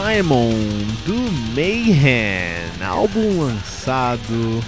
[0.00, 0.54] Diamond
[1.04, 1.16] do
[1.56, 4.62] Mayhem, álbum lançado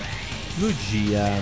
[0.59, 1.41] no dia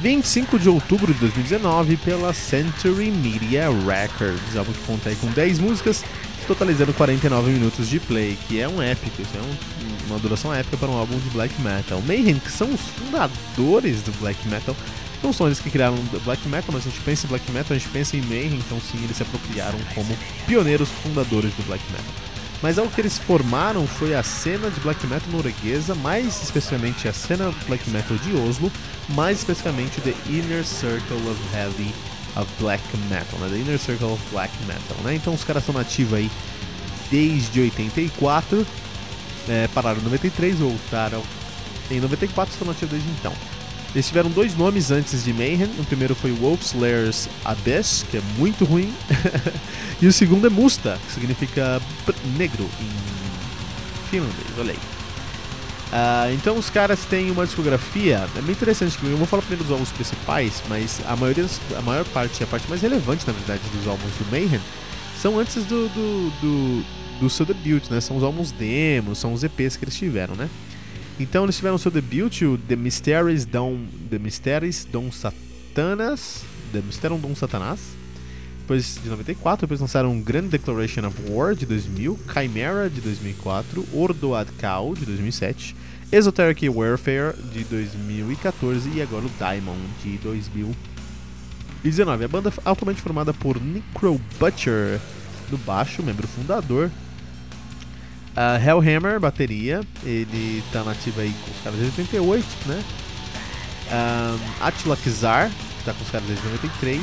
[0.00, 6.02] 25 de outubro de 2019 pela Century Media Records, álbum que conta com 10 músicas,
[6.46, 10.78] totalizando 49 minutos de play, que é um épico, isso é um, uma duração épica
[10.78, 12.00] para um álbum de black metal.
[12.00, 14.74] Mayhem, que são os fundadores do black metal,
[15.22, 17.78] não são eles que criaram black metal, mas a gente pensa em black metal, a
[17.78, 22.35] gente pensa em Mayhem, então sim, eles se apropriaram como pioneiros fundadores do black metal.
[22.62, 27.12] Mas algo que eles formaram foi a cena de black metal norueguesa, mais especificamente a
[27.12, 28.72] cena black metal de Oslo,
[29.10, 31.94] mais especificamente The Inner Circle of Heavy
[32.36, 33.48] of Black Metal, né?
[33.50, 35.14] The Inner Circle of Black Metal, né?
[35.14, 36.30] Então os caras estão nativos aí
[37.10, 38.66] desde 84,
[39.48, 41.22] é, pararam em 93, voltaram
[41.90, 43.32] em 94, estão nativos desde então.
[43.96, 45.70] Eles tiveram dois nomes antes de Mayhem.
[45.78, 48.92] O primeiro foi Wolfslayer's Abyss, que é muito ruim.
[50.02, 51.80] e o segundo é Musta, que significa
[52.36, 54.48] negro em finlandês.
[54.58, 54.78] Olha aí.
[55.86, 58.98] Uh, então os caras têm uma discografia é bem interessante.
[59.02, 61.46] Eu vou falar primeiro dos álbuns principais, mas a maioria,
[61.78, 64.60] a maior parte, a parte mais relevante na verdade dos álbuns do Mayhem
[65.22, 66.84] são antes do, do, do,
[67.20, 68.02] do seu debut, né?
[68.02, 70.50] São os álbuns demos, são os EPs que eles tiveram, né?
[71.18, 77.18] Então eles tiveram seu debut, o The Mysteries Dom, The Mysteries Dom Satanas, The Mysterium
[77.18, 77.80] Dom Satanás.
[78.60, 84.34] Depois de 94, depois lançaram Grand Declaration of War de 2000, Chimera de 2004, Ordo
[84.34, 85.74] Ad Cal de 2007,
[86.12, 92.24] Esoteric Warfare de 2014 e agora o Diamond de 2019.
[92.24, 95.00] A banda altamente formada por Necro Butcher
[95.50, 96.90] no baixo, membro fundador,
[98.36, 102.84] Uh, Hellhammer, bateria, ele tá nativo aí com os caras desde 88, né?
[103.88, 105.50] Um, Attila Kizar,
[105.86, 107.00] tá com os caras desde 93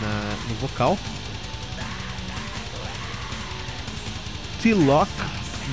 [0.00, 0.98] na, no vocal.
[4.60, 5.10] T-Lock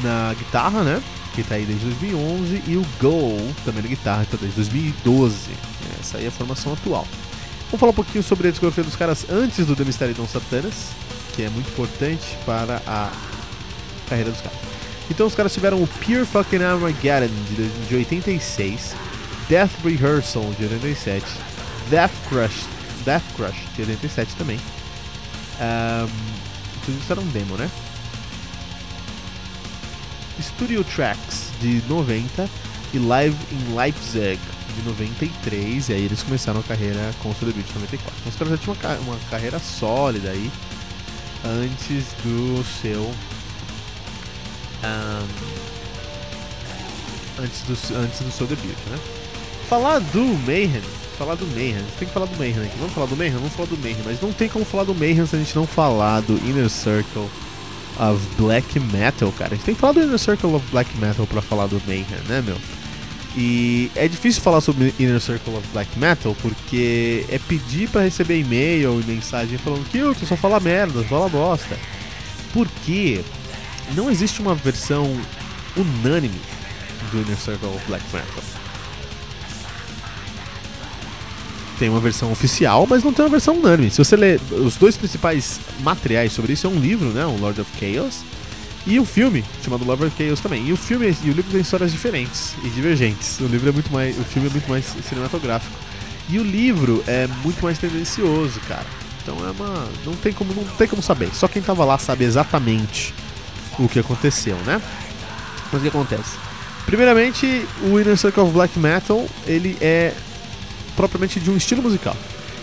[0.03, 1.01] na guitarra, né?
[1.33, 2.63] Que tá aí desde 2011.
[2.67, 5.49] E o Go, também na guitarra, tá desde 2012.
[5.99, 7.07] Essa aí é a formação atual.
[7.65, 10.89] Vamos falar um pouquinho sobre a discografia dos caras antes do The Mystery Don Satanas,
[11.35, 13.11] que é muito importante para a
[14.07, 14.68] carreira dos caras.
[15.09, 18.95] Então os caras tiveram o Pure Fucking Armageddon de, de 86,
[19.49, 21.25] Death Rehearsal de 87,
[21.89, 22.65] Death Crush,
[23.03, 24.59] Death Crush de 87 também.
[25.59, 26.07] Um,
[26.85, 27.69] tudo isso era um demo, né?
[30.41, 32.49] Studio Tracks de 90
[32.93, 34.39] e Live in Leipzig
[34.75, 35.89] de 93.
[35.89, 38.13] E aí eles começaram a carreira com o debut de 94.
[38.19, 40.49] Então os caras já tinham uma, uma carreira sólida aí
[41.43, 43.11] antes do seu
[44.83, 45.27] um,
[47.43, 48.97] antes, do, antes do seu debut, né?
[49.67, 50.81] Falar do Mayhem,
[51.17, 52.75] falar do Mayhem, tem que falar do Mayhem aqui.
[52.79, 53.33] Vamos falar do Mayhem?
[53.33, 55.67] Vamos falar do Mayhem, mas não tem como falar do Mayhem se a gente não
[55.67, 57.29] falar do Inner Circle
[57.99, 59.53] of Black Metal, cara.
[59.53, 62.05] A gente tem que falar do Inner Circle of Black Metal pra falar do Mayhem,
[62.27, 62.57] né, meu?
[63.37, 68.39] E é difícil falar sobre Inner Circle of Black Metal porque é pedir para receber
[68.39, 71.77] e-mail e mensagem falando que eu só fala merda, só fala bosta.
[72.51, 73.21] Por quê?
[73.95, 75.05] Não existe uma versão
[75.75, 76.39] unânime
[77.11, 78.43] do Inner Circle of Black Metal.
[81.77, 83.89] Tem uma versão oficial, mas não tem uma versão unânime.
[83.89, 87.61] Se você ler os dois principais materiais sobre isso, é um livro, né, um Lord
[87.61, 88.21] of Chaos,
[88.85, 90.67] e um filme chamado Lord of Chaos também.
[90.67, 93.39] E o filme e o livro têm histórias diferentes e divergentes.
[93.39, 95.73] O livro é muito mais, o filme é muito mais cinematográfico.
[96.27, 98.85] E o livro é muito mais tendencioso, cara.
[99.21, 101.29] Então é uma, não tem como, não tem como saber.
[101.33, 103.13] Só quem tava lá sabe exatamente
[103.79, 104.81] o que aconteceu, né?
[105.71, 106.37] Mas o que acontece?
[106.85, 110.13] Primeiramente, o Inner Circle of Black Metal, ele é
[110.95, 112.15] propriamente de um estilo musical.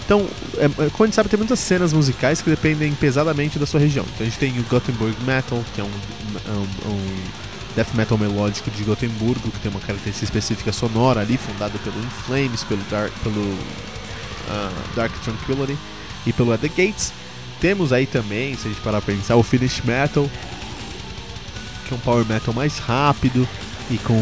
[0.05, 0.27] Então,
[0.57, 3.81] é, é, como a gente sabe, tem muitas cenas musicais que dependem pesadamente da sua
[3.81, 4.05] região.
[4.15, 7.17] Então a gente tem o Gothenburg Metal, que é um, um, um
[7.75, 12.09] death metal melódico de Gotemburgo, que tem uma característica específica sonora ali, fundado pelo In
[12.25, 15.77] Flames, pelo Dark, pelo, uh, Dark Tranquility
[16.25, 17.13] e pelo At The Gates.
[17.61, 20.31] Temos aí também, se a gente parar pra pensar, o Finnish Metal,
[21.87, 23.49] que é um power metal mais rápido
[23.91, 24.21] e com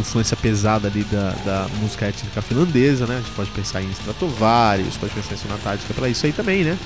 [0.00, 3.16] influência pesada ali da, da música étnica finlandesa, né?
[3.16, 6.76] A gente pode pensar em Stratovarius, pode pensar em Sonatática para isso aí também, né?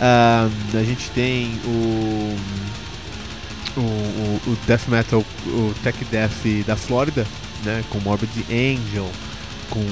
[0.00, 2.36] Uh, a gente tem o,
[3.76, 3.80] o,
[4.46, 7.26] o, death metal, o tech death da Flórida,
[7.64, 7.84] né?
[7.90, 9.10] Com Morbid Angel,
[9.68, 9.84] com,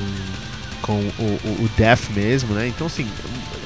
[0.81, 2.69] com o, o, o death mesmo, né?
[2.69, 3.07] Então, assim,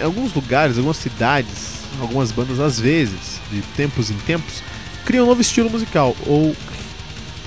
[0.01, 4.65] em alguns lugares, algumas cidades, algumas bandas às vezes, de tempos em tempos,
[5.05, 6.55] criam um novo estilo musical ou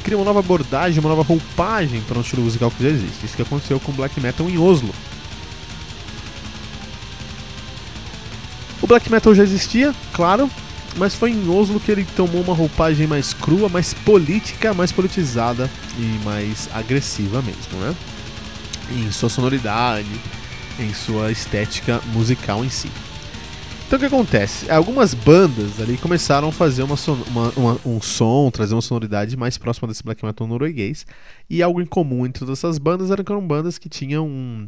[0.04, 3.26] cria uma nova abordagem, uma nova roupagem para um estilo musical que já existe.
[3.26, 4.94] Isso que aconteceu com o black metal em Oslo.
[8.82, 10.50] O black metal já existia, claro,
[10.96, 15.70] mas foi em Oslo que ele tomou uma roupagem mais crua, mais política, mais politizada
[15.98, 17.96] e mais agressiva mesmo, né?
[18.92, 20.08] Em sua sonoridade,
[20.80, 22.92] em sua estética musical em si.
[23.86, 24.70] Então o que acontece?
[24.72, 26.96] Algumas bandas ali começaram a fazer uma,
[27.28, 31.06] uma, uma, um som, trazer uma sonoridade mais próxima desse black metal norueguês.
[31.48, 34.68] E algo em comum entre todas essas bandas eram que eram bandas que tinham um.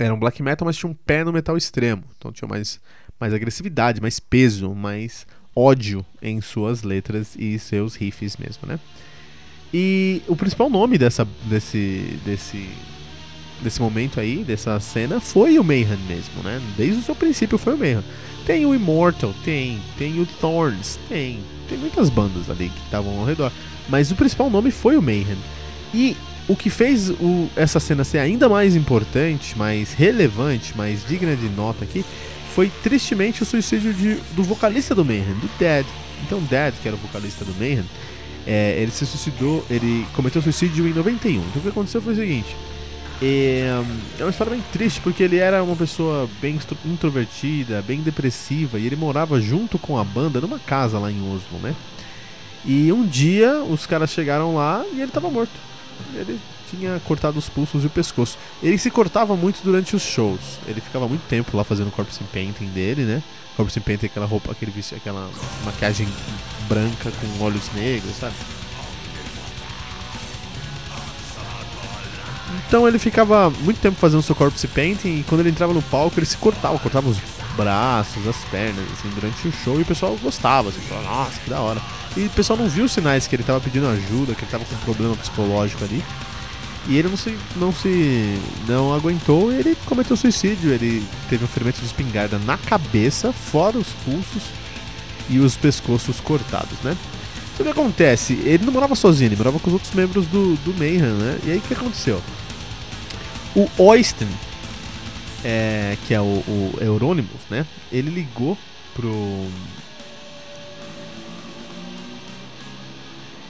[0.00, 2.02] Eram black metal, mas tinham um pé no metal extremo.
[2.18, 2.80] Então tinham mais,
[3.20, 8.80] mais agressividade, mais peso, mais ódio em suas letras e seus riffs mesmo, né?
[9.72, 12.68] E o principal nome dessa, desse, desse
[13.64, 16.60] desse momento aí, dessa cena, foi o Mayhem mesmo, né?
[16.76, 18.04] Desde o seu princípio foi o Mayhem.
[18.46, 23.24] Tem o Immortal, tem, tem o Thorns, tem, tem muitas bandas ali que estavam ao
[23.24, 23.50] redor,
[23.88, 25.38] mas o principal nome foi o Mayhem.
[25.92, 26.16] E
[26.46, 31.48] o que fez o, essa cena ser ainda mais importante, mais relevante, mais digna de
[31.48, 32.04] nota aqui,
[32.54, 35.86] foi tristemente o suicídio de, do vocalista do Mayhem, do Dead.
[36.24, 37.84] Então, Dead, que era o vocalista do Mayhem,
[38.46, 41.32] é, ele se suicidou, ele cometeu suicídio em 91.
[41.32, 42.54] Então, o que aconteceu foi o seguinte:
[43.22, 43.62] e,
[44.18, 48.86] é uma história bem triste porque ele era uma pessoa bem introvertida, bem depressiva e
[48.86, 51.74] ele morava junto com a banda numa casa lá em Oslo, né?
[52.64, 55.52] E um dia os caras chegaram lá e ele estava morto.
[56.14, 56.40] Ele
[56.70, 58.38] tinha cortado os pulsos e o pescoço.
[58.62, 60.58] Ele se cortava muito durante os shows.
[60.66, 63.22] Ele ficava muito tempo lá fazendo o corpse painting dele, né?
[63.56, 65.30] Corpse painting é aquela roupa, aquele aquela
[65.64, 66.08] maquiagem
[66.68, 68.34] branca com olhos negros, sabe?
[72.66, 76.18] Então ele ficava muito tempo fazendo seu corpse painting e quando ele entrava no palco
[76.18, 77.18] ele se cortava, cortava os
[77.56, 81.50] braços, as pernas, assim, durante o show e o pessoal gostava, assim, falava, nossa, que
[81.50, 81.80] da hora.
[82.16, 84.64] E o pessoal não viu os sinais que ele estava pedindo ajuda, que ele estava
[84.64, 86.02] com um problema psicológico ali.
[86.86, 90.70] E ele não se, não se não aguentou e ele cometeu suicídio.
[90.70, 94.42] Ele teve um ferimento de espingarda na cabeça, fora os pulsos
[95.30, 96.96] e os pescoços cortados, né?
[97.54, 98.34] Então o que acontece?
[98.44, 101.38] Ele não morava sozinho, ele morava com os outros membros do, do Mayhem, né?
[101.44, 102.20] E aí o que aconteceu?
[103.54, 104.28] O Oysten,
[105.44, 107.66] é, que é o, o Euronymous, né?
[107.92, 108.58] Ele ligou
[108.94, 109.46] pro.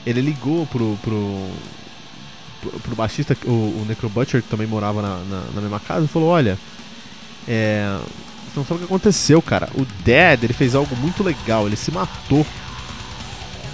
[0.05, 0.97] Ele ligou pro.
[1.01, 1.51] pro,
[2.83, 6.29] pro, baixista, o, o Necrobutcher, que também morava na, na, na mesma casa, e falou:
[6.29, 6.59] Olha,
[7.47, 7.97] é,
[8.55, 9.69] não sabe o que aconteceu, cara.
[9.73, 12.45] O Dead ele fez algo muito legal, ele se matou.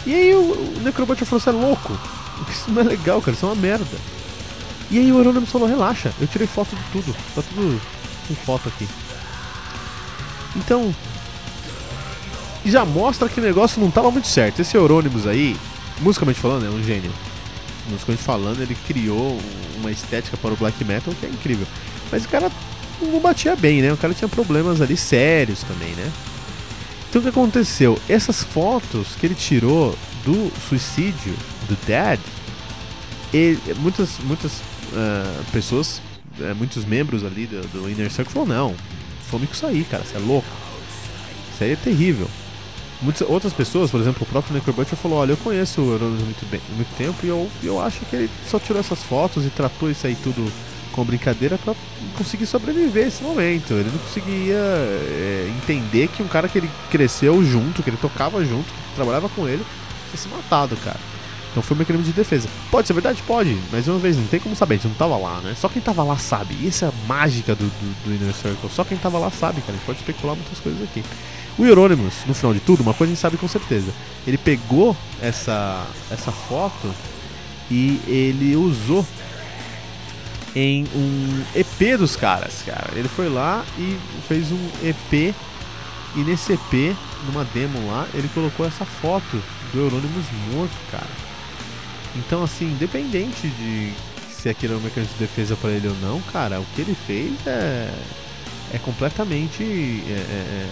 [0.06, 2.00] E aí o, o Necrobutcher falou: Você é louco?
[2.50, 3.98] Isso não é legal, cara, isso é uma merda.
[4.92, 7.16] E aí o Euronymous falou, relaxa, eu tirei foto de tudo.
[7.34, 7.82] Tá tudo
[8.28, 8.86] com foto aqui.
[10.56, 10.94] Então.
[12.66, 14.60] Já mostra que o negócio não tava muito certo.
[14.60, 15.56] Esse Euronymous aí,
[16.02, 17.12] musicalmente falando, é um gênio.
[17.90, 19.40] Musicalmente falando, ele criou
[19.78, 21.66] uma estética para o black metal que é incrível.
[22.12, 22.52] Mas o cara
[23.02, 23.94] não batia bem, né?
[23.94, 26.12] O cara tinha problemas ali sérios também, né?
[27.10, 27.98] Então o que aconteceu?
[28.08, 31.34] Essas fotos que ele tirou do suicídio
[31.68, 32.20] do Dad,
[33.34, 36.02] ele, muitas, muitas uh, pessoas,
[36.40, 38.76] uh, muitos membros ali do, do Inner Circle falaram, não,
[39.30, 40.48] fome com isso aí, cara, você é louco.
[41.54, 42.28] Isso aí é terrível.
[43.02, 46.46] Muitas outras pessoas, por exemplo, o próprio Necrobutcher falou, olha, eu conheço o Euronymous muito,
[46.52, 49.90] bem, muito tempo e eu, eu acho que ele só tirou essas fotos e tratou
[49.90, 50.52] isso aí tudo
[50.92, 51.74] com brincadeira para
[52.16, 53.74] conseguir sobreviver esse momento.
[53.74, 58.44] Ele não conseguia é, entender que um cara que ele cresceu junto, que ele tocava
[58.46, 59.66] junto, que trabalhava com ele,
[60.10, 61.00] tinha se matado, cara.
[61.52, 62.48] Então foi um mecanismo de defesa.
[62.70, 63.22] Pode ser verdade?
[63.24, 65.54] Pode, mas uma vez não tem como saber, a gente não tava lá, né?
[65.58, 66.56] Só quem tava lá sabe.
[66.66, 68.70] Essa é a mágica do, do, do Inner Circle.
[68.70, 69.74] Só quem tava lá sabe, cara.
[69.74, 71.04] A gente pode especular muitas coisas aqui.
[71.58, 73.92] O Euronymous, no final de tudo, uma coisa a gente sabe com certeza.
[74.26, 76.94] Ele pegou essa, essa foto
[77.70, 79.06] e ele usou
[80.56, 82.92] em um EP dos caras, cara.
[82.96, 85.36] Ele foi lá e fez um EP
[86.16, 89.42] e nesse EP, numa demo lá, ele colocou essa foto
[89.74, 91.31] do Euronymous morto, cara.
[92.16, 93.94] Então, assim, independente de
[94.30, 96.96] se aquilo é um mecanismo de defesa para ele ou não, cara, o que ele
[97.08, 97.94] fez é,
[98.74, 100.68] é completamente é, é,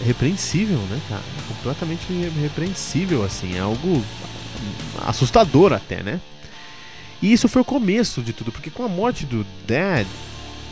[0.00, 1.22] é repreensível, né, cara?
[1.38, 2.06] É completamente
[2.40, 4.02] repreensível, assim, é algo
[5.06, 6.20] assustador até, né?
[7.22, 10.06] E isso foi o começo de tudo, porque com a morte do Dad,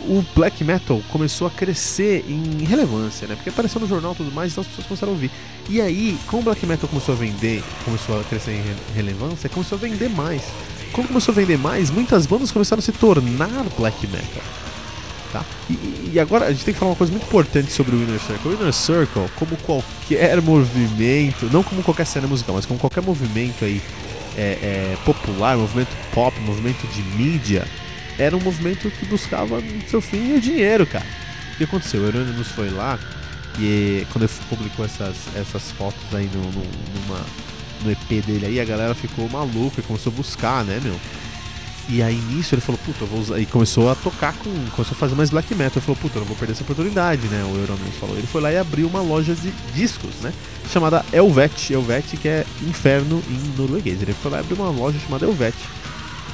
[0.00, 3.34] o black metal começou a crescer em relevância, né?
[3.34, 5.30] Porque apareceu no jornal e tudo mais, então as pessoas começaram a ouvir.
[5.68, 9.76] E aí, como o black metal começou a vender, começou a crescer em relevância, começou
[9.76, 10.42] a vender mais.
[10.92, 14.42] Como começou a vender mais, muitas bandas começaram a se tornar black metal.
[15.32, 15.44] Tá?
[15.68, 18.20] E, e, agora a gente tem que falar uma coisa muito importante sobre o Inner
[18.20, 18.50] Circle.
[18.50, 23.64] O Inner Circle, como qualquer movimento, não como qualquer cena musical, mas como qualquer movimento
[23.64, 23.82] aí
[24.36, 27.66] é, é, popular, movimento pop, movimento de mídia,
[28.18, 31.06] era um movimento que buscava seu fim o dinheiro, cara.
[31.54, 32.02] O que aconteceu?
[32.02, 32.98] O Euronymous foi lá
[33.58, 36.62] e quando ele publicou essas, essas fotos aí no, no,
[36.94, 37.24] numa,
[37.82, 40.98] no EP dele aí, a galera ficou maluca e começou a buscar, né, meu?
[41.88, 43.38] E aí nisso ele falou, puta, eu vou usar.
[43.38, 44.50] E começou a tocar com.
[44.70, 45.72] Começou a fazer mais black metal.
[45.76, 47.44] Ele falou, puta, eu não vou perder essa oportunidade, né?
[47.44, 48.16] O Euronymous falou.
[48.16, 50.32] Ele foi lá e abriu uma loja de discos, né?
[50.72, 51.72] Chamada Elvet.
[51.72, 54.02] Elvet, que é inferno em norueguês.
[54.02, 55.54] Ele foi lá e abriu uma loja chamada Elvet.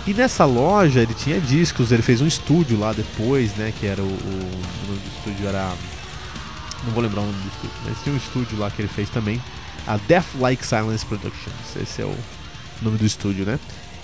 [0.04, 3.73] E nessa loja ele tinha discos, ele fez um estúdio lá depois, né?
[3.78, 4.04] Que era o.
[4.04, 5.73] o, nome do estúdio era.
[6.85, 9.09] Não vou lembrar o nome do estúdio, mas tinha um estúdio lá que ele fez
[9.11, 9.40] também.
[9.87, 11.76] A Death Like Silence Productions.
[11.80, 12.16] Esse é o
[12.82, 13.61] nome do estúdio, né?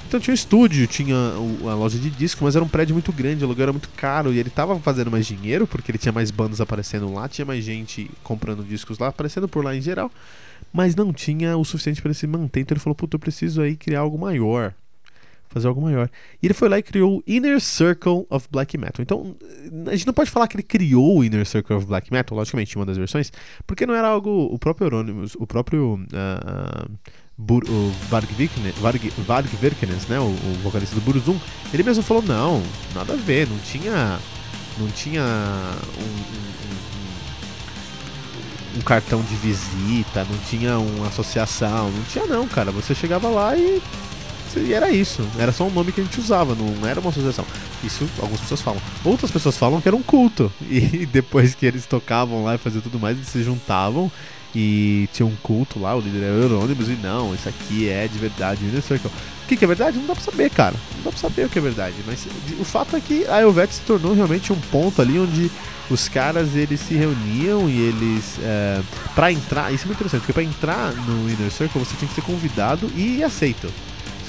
[0.06, 3.44] Então tinha um estúdio, tinha a loja de disco, mas era um prédio muito grande,
[3.44, 6.30] o aluguel era muito caro e ele tava fazendo mais dinheiro porque ele tinha mais
[6.30, 10.10] bandas aparecendo lá, tinha mais gente comprando discos lá, aparecendo por lá em geral,
[10.72, 12.60] mas não tinha o suficiente para se manter.
[12.60, 14.72] Então ele falou: Puta, eu preciso aí criar algo maior
[15.48, 16.08] fazer algo maior.
[16.42, 19.02] E ele foi lá e criou o Inner Circle of Black Metal.
[19.02, 19.36] Então,
[19.86, 22.76] a gente não pode falar que ele criou o Inner Circle of Black Metal, logicamente,
[22.76, 23.32] uma das versões,
[23.66, 24.30] porque não era algo.
[24.52, 25.94] O próprio Euronymous, o próprio.
[25.94, 26.98] Uh,
[27.40, 28.26] Bur, o Varg,
[28.80, 31.38] Varg, Varg Virknes, né, o, o, vocalista do Burzum,
[31.72, 32.60] ele mesmo falou: não,
[32.92, 34.18] nada a ver, não tinha.
[34.76, 36.38] Não tinha um, um,
[38.74, 42.70] um, um cartão de visita, não tinha uma associação, não tinha não, cara.
[42.72, 43.80] Você chegava lá e
[44.56, 45.26] e era isso.
[45.38, 47.44] Era só um nome que a gente usava, não era uma associação.
[47.84, 48.80] Isso algumas pessoas falam.
[49.04, 50.52] Outras pessoas falam que era um culto.
[50.70, 54.10] E depois que eles tocavam lá e faziam tudo mais, eles se juntavam
[54.54, 58.18] e tinha um culto lá, o líder era Eurônimos, e não, isso aqui é de
[58.18, 59.10] verdade Inner Circle.
[59.44, 59.96] O que, que, é verdade?
[59.96, 60.74] Não dá pra saber, cara.
[60.96, 61.94] Não dá pra saber o que é verdade.
[62.06, 62.26] Mas
[62.60, 65.50] o fato é que a Helvet se tornou realmente um ponto ali onde
[65.90, 68.38] os caras eles se reuniam e eles.
[68.42, 68.80] É,
[69.14, 72.14] para entrar, isso é muito interessante, porque pra entrar no Inner Circle você tinha que
[72.14, 73.72] ser convidado e aceito.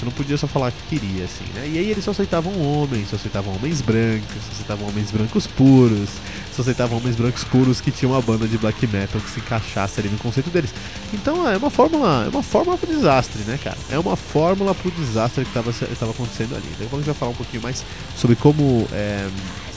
[0.00, 1.68] Você não podia só falar que queria, assim, né?
[1.68, 6.08] E aí eles só aceitavam homens, só aceitavam homens brancos, só aceitavam homens brancos puros,
[6.56, 10.00] só aceitavam homens brancos puros que tinham uma banda de black metal que se encaixasse
[10.00, 10.72] ali no conceito deles.
[11.12, 13.76] Então é uma fórmula, é uma fórmula pro desastre, né, cara?
[13.90, 16.64] É uma fórmula pro desastre que estava tava acontecendo ali.
[16.80, 17.84] Então gente vai falar um pouquinho mais
[18.16, 19.28] sobre como é,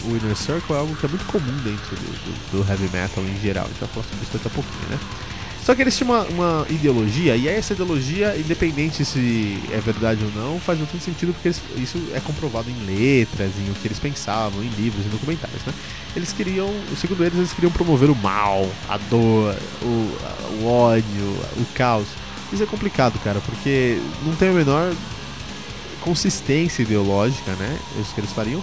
[0.05, 3.21] o Inner Circle é algo que é muito comum dentro do, do, do heavy metal
[3.25, 3.65] em geral.
[3.65, 4.99] A gente vai falar sobre isso daqui a pouquinho, né?
[5.63, 10.31] Só que eles tinham uma, uma, ideologia, e essa ideologia, independente se é verdade ou
[10.31, 13.97] não, faz muito sentido porque eles, isso é comprovado em letras, em o que eles
[13.97, 15.73] pensavam, em livros, em documentários, né?
[16.15, 21.05] Eles queriam, segundo eles, eles queriam promover o mal, a dor, o, o ódio,
[21.57, 22.07] o caos.
[22.51, 24.93] Isso é complicado, cara, porque não tem a menor
[26.01, 27.79] consistência ideológica, né?
[28.01, 28.61] Isso que eles fariam.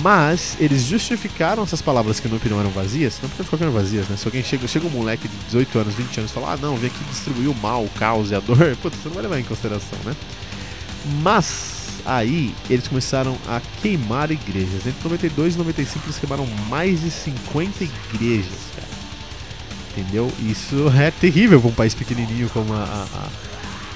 [0.00, 4.16] Mas eles justificaram essas palavras que na opinião eram vazias, não porque qualquer vazias, né?
[4.16, 6.76] Se alguém chega, chega um moleque de 18 anos, 20 anos e fala, ah não,
[6.76, 9.40] vem aqui distribuir o mal, o caos e a dor, putz, você não vai levar
[9.40, 10.14] em consideração, né?
[11.20, 14.86] Mas aí eles começaram a queimar igrejas.
[14.86, 18.88] Entre 92 e 95 eles queimaram mais de 50 igrejas, cara.
[19.96, 20.32] Entendeu?
[20.48, 23.28] Isso é terrível para um país pequenininho como a a,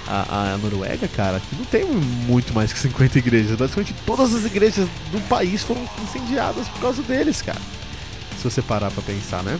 [0.06, 3.56] a, Noruega, cara, que não tem muito mais que 50 igrejas.
[3.56, 7.60] Basicamente todas as igrejas do país foram incendiadas por causa deles, cara.
[8.38, 9.58] Se você parar pra pensar, né?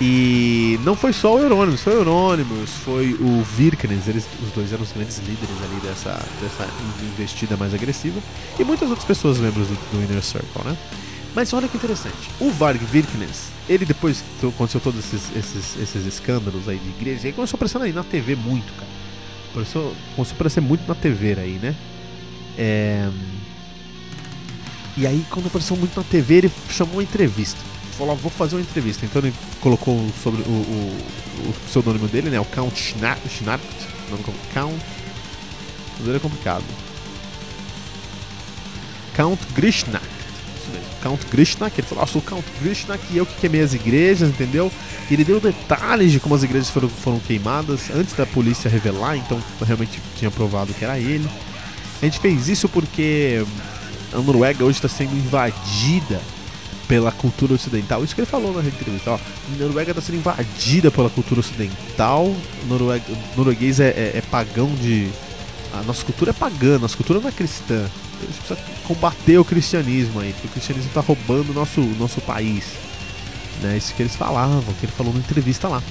[0.00, 4.72] E não foi só o Euronymous, foi o Euronymous, foi o Virknes, eles, os dois
[4.72, 6.10] eram os grandes líderes ali dessa,
[6.40, 6.68] dessa
[7.12, 8.20] investida mais agressiva.
[8.58, 10.76] E muitas outras pessoas membros do, do Inner Circle, né?
[11.34, 12.30] Mas olha que interessante.
[12.40, 17.28] O Varg Virknes, ele depois que aconteceu todos esses, esses, esses escândalos aí de igreja,
[17.28, 18.90] ele começou aparecendo aí na TV muito, cara.
[19.52, 21.74] Começou, começou a aparecer muito na TV aí, né?
[22.58, 23.08] É...
[24.96, 27.60] E aí, quando apareceu muito na TV, ele chamou uma entrevista.
[27.96, 29.04] Falou, vou fazer uma entrevista.
[29.06, 32.40] Então ele colocou sobre o, o, o pseudônimo dele, né?
[32.40, 33.88] O Count Schnapt.
[34.10, 34.84] Nome Count.
[36.04, 36.64] O é complicado.
[39.14, 40.13] Count Grishnak.
[40.64, 41.78] Isso mesmo, Count Grishnak.
[41.78, 44.72] Ele falou: Ah, sou Count Grishnak e eu que queimei as igrejas, entendeu?
[45.10, 49.16] E ele deu detalhes de como as igrejas foram, foram queimadas antes da polícia revelar,
[49.16, 51.28] então realmente tinha provado que era ele.
[52.00, 53.44] A gente fez isso porque
[54.12, 56.20] a Noruega hoje está sendo invadida
[56.88, 58.04] pela cultura ocidental.
[58.04, 59.12] Isso que ele falou na entrevista.
[59.12, 62.26] Ó, a Noruega está sendo invadida pela cultura ocidental.
[62.26, 63.02] O norueg
[63.36, 65.08] norueguês é, é, é, pagão de.
[65.72, 67.90] A nossa cultura é pagã, nossa cultura não é cristã.
[68.22, 72.20] A gente precisa combater o cristianismo aí, porque o cristianismo está roubando o nosso, nosso
[72.20, 72.64] país.
[73.62, 73.76] Né?
[73.76, 75.82] Isso que eles falavam, que ele falou na entrevista lá.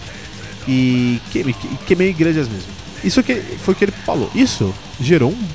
[0.68, 2.72] E queimei, queimei igrejas mesmo.
[3.04, 4.32] Isso que, foi o que ele falou.
[4.34, 5.48] Isso gerou um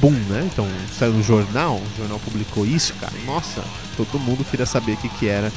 [0.00, 0.48] boom, né?
[0.50, 0.66] Então
[0.98, 3.12] saiu no jornal, o jornal publicou isso, cara.
[3.26, 3.62] Nossa,
[3.96, 5.52] todo mundo queria saber o que, que era.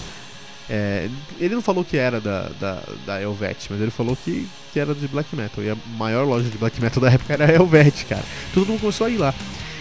[0.70, 4.80] É, ele não falou que era da, da, da Helvet, mas ele falou que, que
[4.80, 5.64] era de black metal.
[5.64, 8.24] E a maior loja de black metal da época era a Helvet, cara.
[8.54, 9.34] Todo mundo começou a ir lá.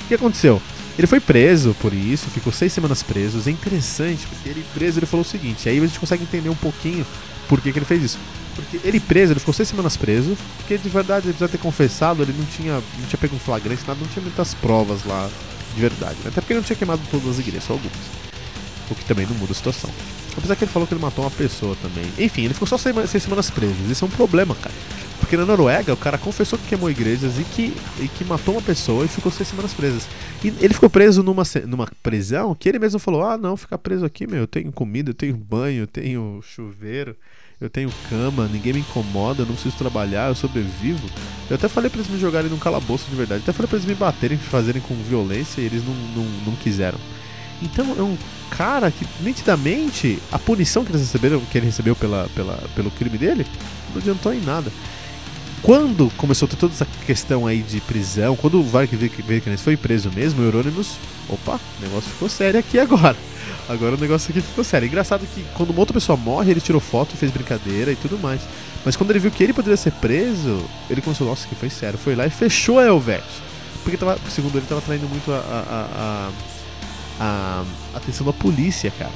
[0.09, 0.61] Que aconteceu?
[0.97, 3.41] Ele foi preso por isso, ficou seis semanas preso.
[3.47, 6.57] É interessante, porque ele preso ele falou o seguinte, aí a gente consegue entender um
[6.57, 7.07] pouquinho
[7.49, 8.19] por que, que ele fez isso.
[8.57, 12.23] Porque ele preso, ele ficou seis semanas preso, porque de verdade ele precisa ter confessado,
[12.23, 15.31] ele não tinha, não tinha pego um flagrante, nada, não tinha muitas provas lá
[15.75, 16.17] de verdade.
[16.25, 16.31] Né?
[16.31, 17.95] Até porque ele não tinha queimado todas as igrejas, só algumas.
[18.91, 19.91] O que também não muda a situação.
[20.37, 22.11] Apesar que ele falou que ele matou uma pessoa também.
[22.19, 23.75] Enfim, ele ficou só seis, seis semanas preso.
[23.89, 24.75] Isso é um problema, cara.
[25.21, 28.63] Porque na Noruega o cara confessou que queimou igrejas e que, e que matou uma
[28.63, 30.07] pessoa e ficou seis semanas presas.
[30.43, 34.05] E ele ficou preso numa, numa prisão que ele mesmo falou: Ah, não, ficar preso
[34.05, 37.17] aqui, meu, eu tenho comida, eu tenho banho, eu tenho chuveiro
[37.61, 41.09] eu tenho cama, ninguém me incomoda, eu não preciso trabalhar, eu sobrevivo.
[41.51, 43.89] Eu até falei pra eles me jogarem num calabouço de verdade, até falei pra eles
[43.89, 46.99] me baterem, fazerem com violência e eles não, não, não quiseram.
[47.61, 48.17] Então é um
[48.51, 53.19] cara que, nitidamente, a punição que eles receberam, que ele recebeu pela, pela, pelo crime
[53.19, 53.45] dele,
[53.91, 54.71] não adiantou em nada.
[55.63, 59.77] Quando começou a ter toda essa questão aí de prisão, quando o Varg Vikernes foi
[59.77, 60.97] preso mesmo, o Euronymous,
[61.29, 63.17] opa, o negócio ficou sério aqui agora.
[63.69, 64.87] Agora o negócio aqui ficou sério.
[64.87, 68.41] Engraçado que quando uma outra pessoa morre, ele tirou foto, fez brincadeira e tudo mais.
[68.83, 71.99] Mas quando ele viu que ele poderia ser preso, ele começou, nossa, que foi sério.
[71.99, 73.23] Foi lá e fechou a Elvet.
[73.83, 76.31] Porque tava, segundo ele, tava traindo muito a, a,
[77.21, 79.13] a, a, atenção da polícia, cara.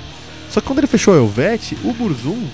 [0.51, 2.47] Só que quando ele fechou a Elvet, o Burzum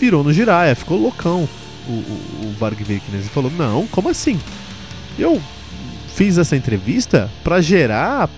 [0.00, 1.48] virou no Jiraya, ficou loucão.
[1.88, 4.40] O, o, Varg Vikernes e falou: Não, como assim?
[5.18, 5.40] Eu
[6.14, 8.28] fiz essa entrevista para gerar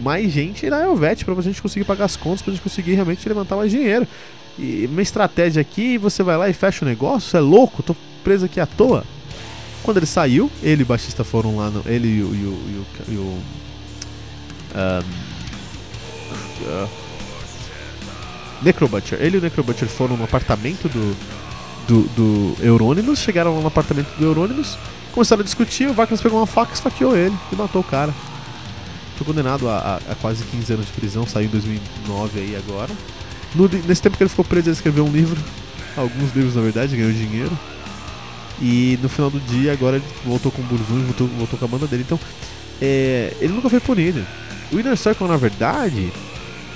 [0.00, 3.56] mais gente na Elvet pra gente conseguir pagar as contas, pra gente conseguir realmente levantar
[3.56, 4.06] mais dinheiro.
[4.58, 8.44] E uma estratégia aqui, você vai lá e fecha o negócio, é louco, tô preso
[8.44, 9.04] aqui à toa.
[9.82, 12.34] Quando ele saiu, ele e o baixista foram lá, no, ele e o.
[12.34, 13.40] E o, e o, um,
[16.62, 16.88] uh,
[18.62, 19.18] Necrobutcher.
[19.20, 21.16] Ele e o Necrobutcher foram no apartamento do,
[21.86, 24.78] do, do Euronymous, chegaram lá no apartamento do Euronymous,
[25.12, 28.14] começaram a discutir, o Vargas pegou uma faca e esfaqueou ele e matou o cara.
[29.16, 32.90] Foi condenado a, a, a, quase 15 anos de prisão, saiu em 2009 aí agora.
[33.54, 35.38] No, nesse tempo que ele ficou preso, ele escreveu um livro,
[35.96, 37.58] alguns livros na verdade, ganhou dinheiro.
[38.62, 41.68] E no final do dia, agora ele voltou com o Burzum, voltou, voltou com a
[41.68, 42.04] banda dele.
[42.06, 42.20] Então,
[42.80, 44.24] é, ele nunca foi punido.
[44.72, 46.12] O Inner Circle, na verdade,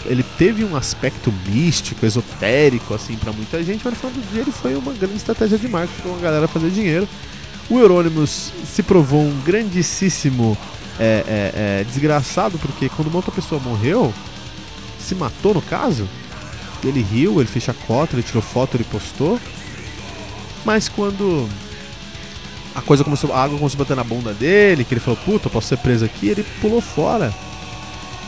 [0.07, 4.43] ele teve um aspecto místico, esotérico, assim, para muita gente, mas no final do dia
[4.43, 7.09] ele foi uma grande estratégia de marketing para uma galera fazer dinheiro.
[7.71, 10.57] O Euronymous se provou um grandíssimo
[10.99, 14.12] é, é, é, desgraçado porque quando uma outra pessoa morreu,
[14.99, 16.09] se matou no caso,
[16.83, 19.40] ele riu, ele fez chacota, ele tirou foto, ele postou.
[20.64, 21.49] Mas quando
[22.75, 25.49] a coisa começou, a água começou a bater na bunda dele, que ele falou, puta,
[25.49, 27.33] posso ser preso aqui, ele pulou fora.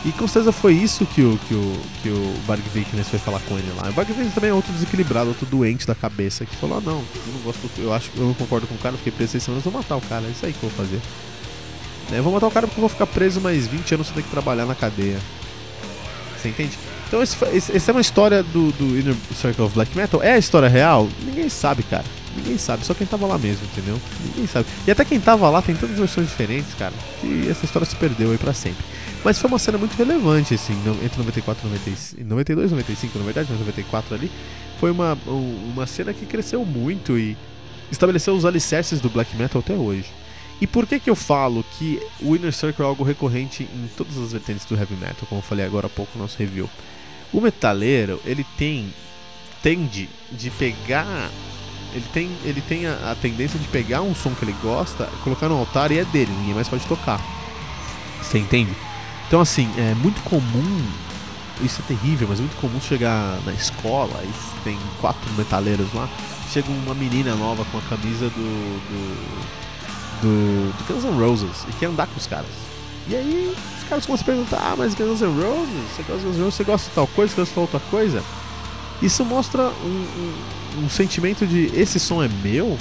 [0.07, 3.41] E com certeza foi isso que o, que o, que o Varg Vikernes foi falar
[3.41, 3.89] com ele lá.
[3.89, 6.93] O Varg Vikernes também é outro desequilibrado, outro doente da cabeça, que falou, ah, não,
[6.93, 9.65] eu não gosto, eu acho eu não concordo com o cara, fiquei preso seis semanas,
[9.65, 11.01] vou matar o cara, é isso aí que eu vou fazer.
[12.09, 12.19] Né?
[12.19, 14.23] Eu vou matar o cara porque eu vou ficar preso mais 20 anos sem ter
[14.23, 15.19] que trabalhar na cadeia.
[16.37, 16.79] Você entende?
[17.09, 20.23] Então esse, esse é uma história do, do Inner Circle of Black Metal.
[20.23, 21.09] É a história real?
[21.21, 22.05] Ninguém sabe, cara.
[22.37, 23.99] Ninguém sabe, só quem tava lá mesmo, entendeu?
[24.23, 24.67] Ninguém sabe.
[24.85, 28.31] E até quem tava lá tem tantas versões diferentes, cara, que essa história se perdeu
[28.31, 28.85] aí pra sempre.
[29.23, 31.67] Mas foi uma cena muito relevante, assim, entre 94
[32.17, 34.31] e 92, 95, na verdade, mas 94 ali.
[34.79, 37.35] Foi uma, uma cena que cresceu muito e
[37.91, 40.05] estabeleceu os alicerces do black metal até hoje.
[40.59, 44.17] E por que que eu falo que o Inner Circle é algo recorrente em todas
[44.17, 46.69] as vertentes do heavy metal, como eu falei agora há pouco no nosso review?
[47.33, 48.91] O metaleiro, ele tem
[49.61, 51.29] tende de pegar
[51.93, 55.47] ele tem, ele tem a, a, tendência de pegar um som que ele gosta, colocar
[55.47, 57.19] no altar e é dele, ninguém mais pode tocar.
[58.21, 58.71] Você entende?
[59.27, 60.81] Então assim, é muito comum,
[61.61, 66.09] isso é terrível, mas é muito comum chegar na escola e tem quatro metaleiros lá,
[66.51, 69.67] chega uma menina nova com a camisa do, do
[70.21, 72.49] do, do Guns N' Roses e quer andar com os caras.
[73.07, 76.25] E aí os caras começam a perguntar, ah, mas Guns N' Roses, você gosta de
[76.25, 78.23] Guns N' Roses, você gosta de tal coisa, você gosta de outra coisa?
[79.01, 80.07] Isso mostra um,
[80.77, 82.77] um, um, sentimento de esse som é meu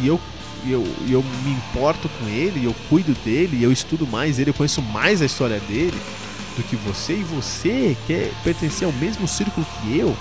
[0.00, 0.20] e eu,
[0.66, 4.54] e eu, eu me importo com ele, eu cuido dele, eu estudo mais ele, eu
[4.54, 5.98] conheço mais a história dele
[6.56, 10.16] do que você, e você quer pertencer ao mesmo círculo que eu.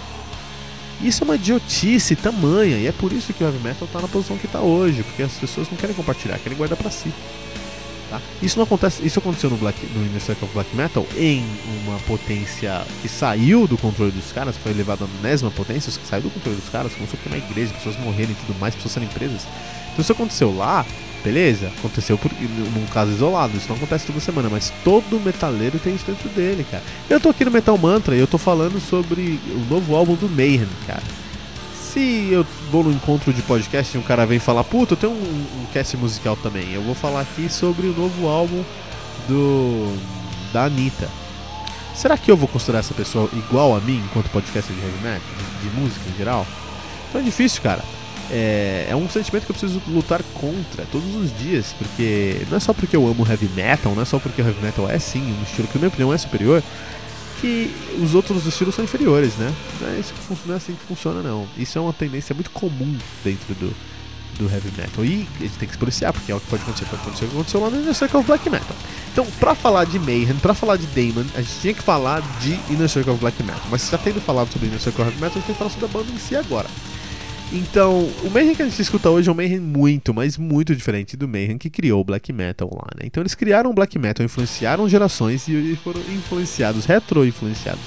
[1.02, 4.08] Isso é uma idiotice tamanha, e é por isso que o heavy metal está na
[4.08, 7.12] posição que está hoje, porque as pessoas não querem compartilhar, querem guardar para si.
[8.10, 8.22] Tá?
[8.42, 11.44] Isso não acontece, isso aconteceu no, Black, no of Black Metal em
[11.84, 16.30] uma potência que saiu do controle dos caras, foi elevado à enésima potência, saiu do
[16.30, 19.42] controle dos caras, começou a queimar igreja, pessoas morrerem e tudo mais, pessoas serem presas.
[19.94, 20.86] Então isso aconteceu lá,
[21.24, 25.96] beleza, aconteceu por, num caso isolado, isso não acontece toda semana, mas todo metaleiro tem
[25.96, 26.84] isso dentro dele, cara.
[27.10, 30.28] Eu tô aqui no Metal Mantra e eu tô falando sobre o novo álbum do
[30.30, 31.04] Mayhem, cara
[31.94, 35.14] se eu vou no encontro de podcast e um cara vem falar, puta, eu tenho
[35.14, 38.64] um, um cast musical também, eu vou falar aqui sobre o novo álbum
[39.28, 39.96] do
[40.52, 41.08] da Anitta.
[41.94, 45.22] Será que eu vou considerar essa pessoa igual a mim enquanto podcast de heavy metal,
[45.38, 46.48] de, de música em geral?
[47.10, 47.84] Então é difícil, cara.
[48.32, 52.60] É, é, um sentimento que eu preciso lutar contra todos os dias, porque não é
[52.60, 55.22] só porque eu amo heavy metal, não é só porque o heavy metal é sim
[55.22, 56.64] um estilo que na minha opinião é superior,
[57.44, 59.54] que os outros estilos são inferiores, né?
[59.82, 61.46] Não é, isso que funciona, não é assim que funciona, não.
[61.58, 63.76] Isso é uma tendência muito comum dentro do,
[64.40, 65.04] do heavy metal.
[65.04, 67.26] E a gente tem que se policiar, porque é o que pode acontecer, pode acontecer
[67.26, 68.76] o que aconteceu lá no Inner Circle of Black Metal.
[69.12, 72.54] Então, pra falar de Mayhem, pra falar de Damon, a gente tinha que falar de
[72.72, 73.62] Inner Circle of Black Metal.
[73.70, 75.70] Mas já tendo falado sobre Inner Circle of Black Metal, a gente tem que falar
[75.70, 76.70] sobre a banda em si agora.
[77.56, 81.16] Então, o Mayhem que a gente escuta hoje é um Mayhem muito, mas muito diferente
[81.16, 83.04] do Mayhem que criou o Black Metal lá, né?
[83.06, 87.84] Então eles criaram o Black Metal, influenciaram gerações e foram influenciados, retro-influenciados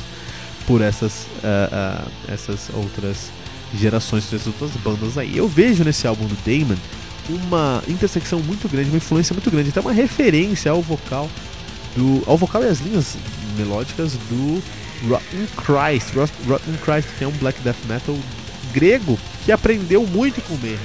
[0.69, 3.33] por essas, uh, uh, essas outras
[3.75, 5.37] gerações, essas outras bandas aí.
[5.37, 6.79] Eu vejo nesse álbum do Damon
[7.29, 11.29] uma intersecção muito grande, uma influência muito grande, até uma referência ao vocal
[11.97, 13.17] do, ao vocal e as linhas
[13.57, 14.63] melódicas do
[15.09, 16.15] Rotten Christ,
[16.47, 18.17] Rotten Christ, que é um black death metal
[18.73, 20.79] grego que aprendeu muito com o Mayhem.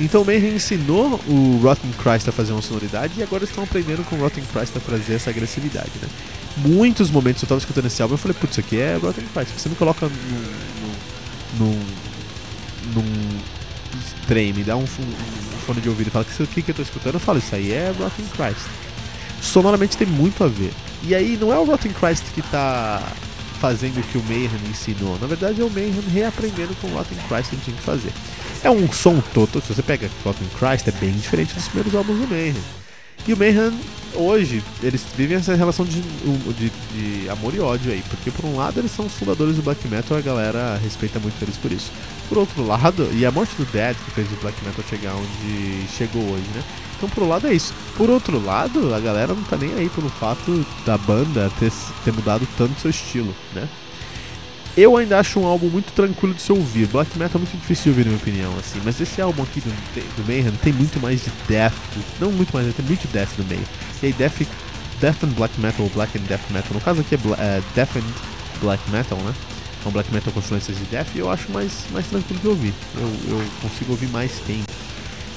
[0.00, 4.04] Então o Mayhem ensinou o Rotten Christ a fazer uma sonoridade e agora estão aprendendo
[4.04, 6.08] com o Rotten Christ a trazer essa agressividade, né?
[6.56, 9.52] Muitos momentos eu estava escutando esse álbum e falei, putz, isso aqui é Rotten Christ.
[9.56, 11.80] Você me coloca num, num,
[12.92, 13.40] num,
[14.26, 14.86] trem, me dá um, um,
[15.64, 17.54] fone de ouvido e fala que isso aqui que eu estou escutando, eu falo, isso
[17.54, 18.66] aí é Rotten Christ.
[19.40, 20.72] Sonoramente tem muito a ver.
[21.04, 23.00] E aí não é o Rotten Christ que está
[23.62, 25.16] fazendo o que o Mayhem ensinou.
[25.20, 28.12] Na verdade, é o Mayhem reaprendendo com o Rotten Christ tinha que fazer.
[28.64, 32.18] É um som todo, se você pega Rotten Christ, é bem diferente dos primeiros álbuns
[32.18, 32.56] do Mayhem.
[33.24, 33.72] E o Mayhem,
[34.14, 38.56] hoje, eles vivem essa relação de, de, de, amor e ódio aí, porque por um
[38.56, 41.70] lado eles são os fundadores do Black Metal e a galera respeita muito eles por
[41.70, 41.92] isso.
[42.28, 45.86] Por outro lado, e a morte do Dead que fez o Black Metal chegar onde
[45.96, 46.64] chegou hoje, né?
[47.02, 47.74] Então, por um lado é isso.
[47.96, 51.72] Por outro lado, a galera não tá nem aí pelo fato da banda ter,
[52.04, 53.68] ter mudado tanto seu estilo, né?
[54.76, 56.86] Eu ainda acho um álbum muito tranquilo de se ouvir.
[56.86, 58.80] Black Metal é muito difícil de ouvir, na minha opinião, assim.
[58.84, 59.70] Mas esse álbum aqui do,
[60.16, 61.74] do Mayhem tem muito mais de death.
[62.20, 63.64] Não muito mais, tem muito death no meio.
[64.00, 64.46] E aí, death,
[65.00, 66.72] death and black metal, ou black and death metal.
[66.72, 69.34] No caso aqui é, é death and black metal, né?
[69.84, 72.46] É um black metal com influências de death e eu acho mais, mais tranquilo de
[72.46, 72.74] ouvir.
[72.96, 74.70] Eu, eu consigo ouvir mais tempo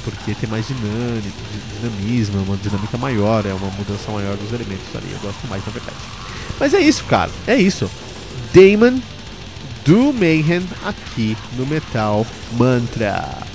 [0.05, 1.35] porque tem mais dinâmica,
[1.81, 5.11] dinamismo, é uma dinâmica maior, é uma mudança maior dos elementos ali.
[5.11, 5.97] Eu gosto mais, na verdade.
[6.59, 7.31] Mas é isso, cara.
[7.47, 7.89] É isso.
[8.53, 9.01] Damon
[9.83, 12.25] do Mayhem aqui no Metal
[12.57, 13.54] Mantra.